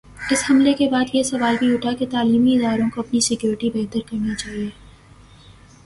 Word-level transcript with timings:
اس 0.31 0.43
حملے 0.49 0.71
کے 0.73 0.87
بعد 0.89 1.13
یہ 1.13 1.23
سوال 1.23 1.55
بھی 1.59 1.73
اٹھا 1.73 1.91
کہ 1.99 2.05
تعلیمی 2.11 2.55
اداروں 2.57 2.89
کو 2.95 3.01
اپنی 3.01 3.19
سکیورٹی 3.21 3.69
بہتر 3.69 3.99
کرنی 4.09 4.35
چاہیے۔ 4.35 4.69